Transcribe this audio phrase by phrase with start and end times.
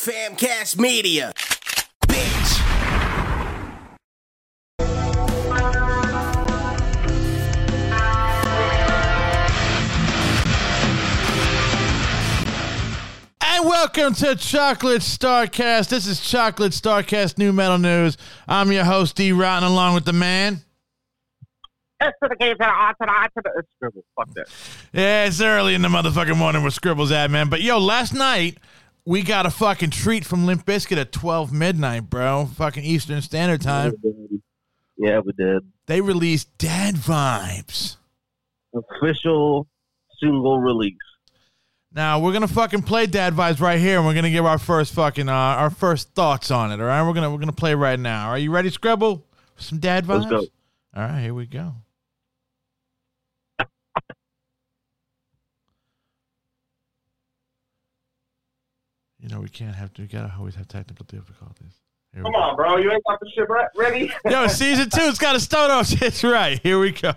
[0.00, 1.30] Famcast Media.
[2.08, 2.60] Bitch.
[13.42, 15.90] And welcome to Chocolate Starcast.
[15.90, 18.16] This is Chocolate Starcast Nu-Metal News.
[18.48, 20.62] I'm your host, Dee Rotten, along with the man.
[22.00, 24.02] S to the K to the R to the I to the it's Skribbal.
[24.16, 24.46] Fuck that.
[24.94, 27.50] Yeah, it's early in the motherfucking morning where Skribbal's at, man.
[27.50, 28.56] But yo, last night
[29.04, 32.46] we got a fucking treat from Limp Bizkit at 12 midnight, bro.
[32.56, 33.94] Fucking Eastern Standard Time.
[34.96, 35.62] Yeah, we did.
[35.86, 37.96] They released Dad Vibes.
[38.74, 39.66] Official
[40.20, 40.96] single release.
[41.92, 44.94] Now we're gonna fucking play Dad Vibes right here, and we're gonna give our first
[44.94, 46.78] fucking uh, our first thoughts on it.
[46.80, 48.28] All right, we're gonna we're gonna play right now.
[48.28, 49.22] Are you ready, Skribbal?
[49.56, 50.30] Some Dad Vibes.
[50.30, 50.46] Let's go.
[50.94, 51.74] All right, here we go.
[59.30, 60.02] You know we can't have to.
[60.02, 61.74] We gotta always have technical difficulties.
[62.12, 62.78] Here Come on, bro.
[62.78, 64.12] You ain't got the shit right, ready?
[64.28, 66.58] Yo, season two, it's got to start off shit's right.
[66.60, 67.12] Here we go.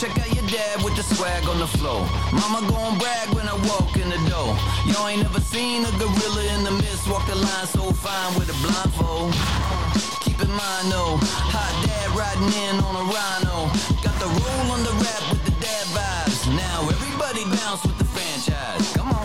[0.00, 2.08] Check out your dad with the swag on the floor.
[2.32, 4.58] Mama gon' brag when I walk in the door.
[4.92, 8.50] Y'all ain't never seen a gorilla in the mist walk the line so fine with
[8.50, 10.09] a blindfold.
[10.50, 13.70] Mind though, hot dad riding in on a rhino.
[14.02, 16.46] Got the roll on the rap with the dad vibes.
[16.56, 18.92] Now everybody bounce with the franchise.
[18.96, 19.19] Come on.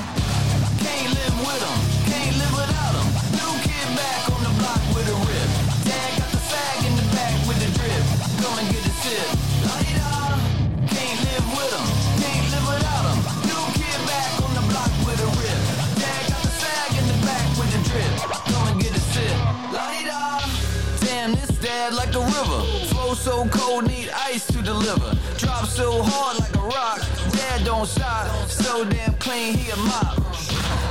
[21.47, 22.61] This dad like a river.
[22.89, 25.13] Flow so cold, need ice to deliver.
[25.37, 26.99] Drop so hard like a rock.
[27.33, 28.25] Dad don't stop.
[28.49, 30.17] So damn clean, he a mop.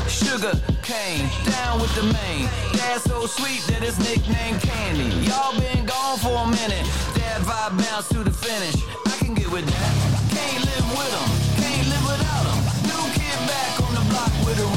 [0.06, 2.47] Sugar cane, down with the main.
[2.72, 5.10] Dad so sweet that his nickname Candy.
[5.26, 6.87] Y'all been gone for a minute.
[7.19, 8.76] Dad vibe bounce to the finish.
[9.06, 9.93] I can get with that.
[10.31, 12.59] Can't live with him, can't live without him.
[12.87, 14.74] New kid back on the block with a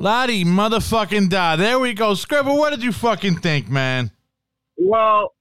[0.00, 1.56] Lottie motherfucking da.
[1.56, 2.12] There we go.
[2.12, 4.10] Skribbal, what did you fucking think, man?
[4.78, 5.34] well,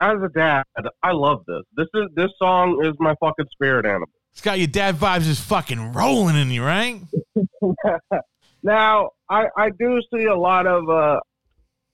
[0.00, 0.62] as a dad,
[1.02, 1.62] I love this.
[1.76, 4.08] This is this song is my fucking spirit animal.
[4.32, 7.00] It's got your dad vibes just fucking rolling in you, right?
[8.62, 11.20] Now, I I do see a lot of uh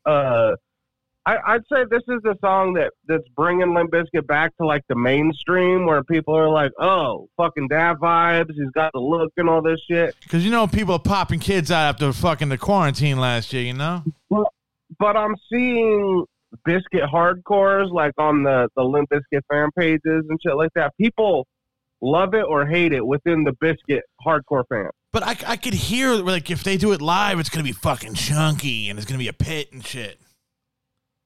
[0.08, 0.56] uh.
[1.24, 4.82] I, I'd say this is the song that, that's bringing Limp Bizkit back to like
[4.88, 9.48] the mainstream, where people are like, "Oh, fucking dad vibes." He's got the look and
[9.48, 10.16] all this shit.
[10.22, 13.74] Because you know people are popping kids out after fucking the quarantine last year, you
[13.74, 14.02] know?
[14.98, 16.24] but I'm seeing
[16.66, 20.92] Bizkit hardcores like on the the Limp Bizkit fan pages and shit like that.
[21.00, 21.46] People
[22.00, 24.90] love it or hate it within the Bizkit hardcore fan.
[25.12, 27.78] But I, I could hear, like, if they do it live, it's going to be
[27.78, 30.18] fucking chunky and it's going to be a pit and shit.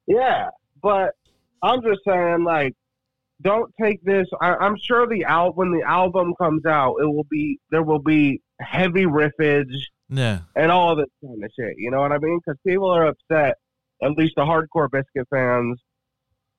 [0.07, 0.49] Yeah,
[0.83, 1.13] but
[1.63, 2.75] I'm just saying, like,
[3.43, 4.27] don't take this.
[4.41, 7.99] I, I'm sure the al- when the album comes out, it will be there will
[7.99, 9.75] be heavy riffage
[10.09, 10.41] Yeah.
[10.55, 11.75] and all this kind of shit.
[11.77, 12.39] You know what I mean?
[12.45, 13.57] Because people are upset.
[14.03, 15.79] At least the hardcore Bizkit fans,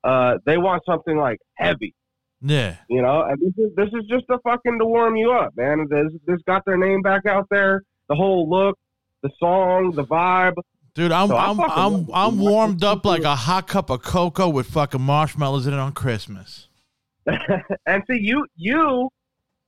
[0.04, 1.94] uh, they want something like heavy.
[2.42, 2.76] Yeah.
[2.90, 5.88] You know, and this is this is just a fucking to warm you up, man.
[5.90, 7.82] This this got their name back out there.
[8.10, 8.78] The whole look,
[9.24, 10.54] the song, the vibe.
[10.98, 12.08] Dude, I'm So I I'm I'm.
[12.12, 15.92] I'm warmed up like a hot cup of cocoa with fucking marshmallows in it on
[15.92, 16.70] Christmas.
[17.28, 19.08] and see, you you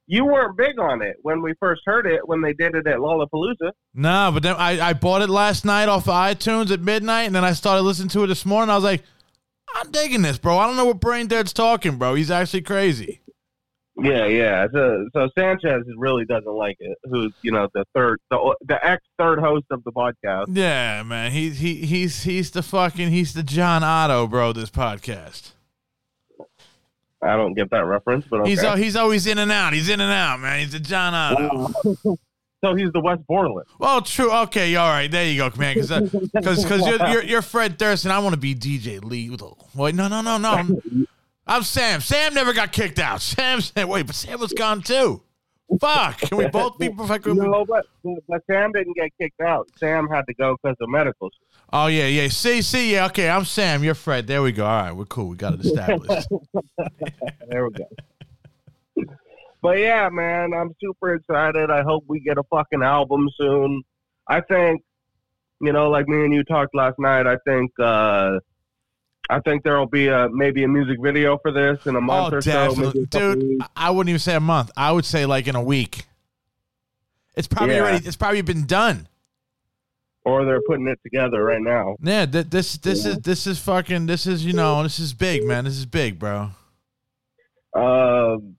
[0.08, 2.98] you weren't big on it when we first heard it when they did it at
[2.98, 3.74] Lollapalooza.
[3.94, 7.36] Nah, but then I, I bought it last night off of iTunes at midnight, and
[7.36, 8.72] then I started listening to it this morning.
[8.72, 9.04] I was like,
[9.76, 10.58] I'm digging this, bro.
[10.58, 12.16] I don't know what Brain Dead's talking, bro.
[12.16, 13.22] He's actually crazy.
[14.02, 14.68] Yeah, yeah.
[14.74, 16.98] So, so Sanchez really doesn't like it.
[17.10, 20.46] Who's you know the third, the the ex third host of the podcast.
[20.50, 21.32] Yeah, man.
[21.32, 24.54] He's he he's he's the fucking he's the John Otto, bro.
[24.54, 25.52] This podcast.
[27.22, 28.50] I don't get that reference, but okay.
[28.52, 29.74] He's he's always in and out.
[29.74, 30.60] He's in and out, man.
[30.60, 31.74] He's the John Otto.
[32.64, 33.68] so he's the Wes Borland.
[33.78, 34.32] Well, true.
[34.32, 35.12] Okay, all right.
[35.12, 35.76] There you go, man.
[35.76, 35.90] Because
[36.34, 39.70] because uh, you're, you're you're Fred Durst, and I want to be DJ Lethal.
[39.76, 40.82] Wait, no, no, no, no.
[41.50, 42.00] I'm, Sam.
[42.00, 43.22] Sam never got kicked out.
[43.22, 45.24] Sam said, wait, but Sam was gone too.
[45.80, 46.20] Fuck.
[46.22, 47.26] Can we both be perfect?
[47.28, 47.86] No, but,
[48.28, 49.68] but Sam didn't get kicked out.
[49.78, 51.30] Sam had to go because of medical.
[51.30, 51.58] shit.
[51.72, 52.28] Oh yeah, yeah.
[52.28, 53.06] See, see, yeah.
[53.08, 53.84] Okay, I'm Sam.
[53.84, 54.26] You're Fred.
[54.26, 54.66] There we go.
[54.66, 55.28] All right, we're cool.
[55.28, 56.28] We got it established.
[57.50, 57.86] There we go.
[59.62, 61.70] but yeah, man, I'm super excited.
[61.72, 63.84] I hope we get a fucking album soon.
[64.28, 64.82] I think,
[65.62, 67.26] you know, like me and you talked last night.
[67.28, 68.40] I think, uh,
[69.30, 72.34] I think there will be a maybe a music video for this in a month
[72.34, 72.52] oh, or so.
[72.52, 73.62] definitely, couple dude.
[73.76, 74.72] I wouldn't even say a month.
[74.76, 76.06] I would say like in a week.
[77.36, 77.82] It's probably Yeah.
[77.82, 78.08] already.
[78.08, 79.08] It's probably been done.
[80.26, 81.96] Or they're putting it together right now.
[82.02, 82.26] Yeah.
[82.26, 84.08] Th- this this is this is fucking.
[84.08, 84.82] This is you know.
[84.84, 85.66] This is big, man.
[85.66, 86.50] This is big, bro.
[87.76, 88.56] Um,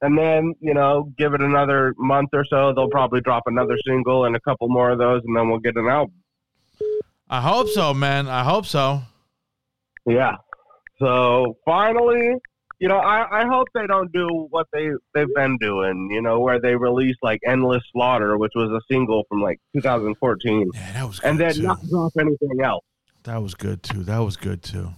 [0.00, 2.72] and then you know, give it another month or so.
[2.74, 5.76] They'll probably drop another single and a couple more of those, and then we'll get
[5.76, 6.14] an album.
[7.28, 8.26] I hope so, man.
[8.26, 9.02] I hope so.
[10.06, 10.36] Yeah.
[11.00, 12.34] So finally,
[12.78, 16.08] you know, I, I hope they don't do what they they've been doing.
[16.12, 20.70] You know, where they release like "Endless Slaughter," which was a single from like 2014,
[20.74, 21.62] Yeah, that was good and then too.
[21.62, 22.84] not drop anything else.
[23.24, 24.02] That was good too.
[24.04, 24.90] That was good too.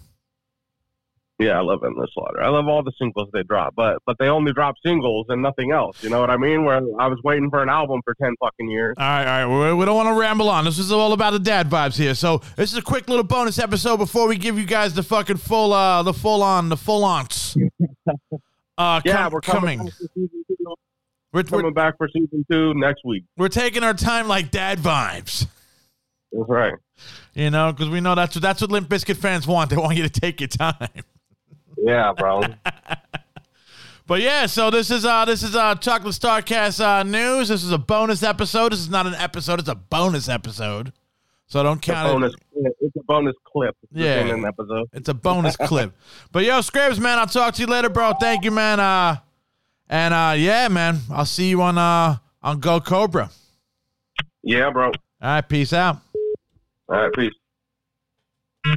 [1.38, 4.29] Yeah, I love "Endless Slaughter." I love all the singles they drop, but but they
[4.29, 6.03] only drop singles and nothing else.
[6.03, 6.65] You know what I mean?
[6.65, 8.94] Where I was waiting for an album for ten fucking years.
[8.99, 9.69] All right, all right.
[9.73, 10.65] We, we don't want to ramble on.
[10.65, 12.15] This is all about the dad vibes here.
[12.15, 15.37] So this is a quick little bonus episode before we give you guys the fucking
[15.37, 17.56] full, uh, the full on, the full ons.
[18.79, 19.79] Uh, Yeah, com- we're coming.
[19.79, 19.87] coming.
[19.88, 20.75] Back for season two.
[21.33, 23.25] We're, Coming we're, back for season two next week.
[23.38, 25.47] we're taking our time like dad vibes.
[26.31, 26.75] That's right.
[27.35, 29.71] You know, because we know that's what that's what Limp Bizkit fans want.
[29.71, 30.88] They want you to take your time.
[31.76, 32.43] Yeah, bro.
[34.08, 37.49] But yeah, so this is uh this is uh Chocolate Starcast uh news.
[37.49, 38.70] This is a bonus episode.
[38.70, 39.58] This is not an episode.
[39.58, 40.93] It's a bonus episode.
[41.49, 42.76] So don't It's a count it.
[42.81, 43.76] It's a bonus clip.
[43.82, 44.19] It's Yeah.
[44.20, 44.88] an episode.
[44.93, 45.93] It's a bonus clip.
[46.31, 48.12] But yo, Scribs, man, I'll talk to you later, bro.
[48.20, 48.78] Thank you, man.
[48.78, 49.17] Uh
[49.88, 51.00] and uh yeah, man.
[51.11, 53.31] I'll see you on uh on Go Cobra.
[54.44, 54.87] Yeah, bro.
[54.87, 55.99] All right, peace out.
[56.88, 57.32] All right, peace.